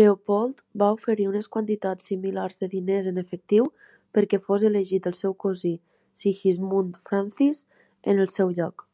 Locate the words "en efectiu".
3.12-3.66